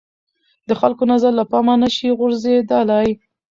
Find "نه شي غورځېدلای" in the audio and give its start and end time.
1.83-3.07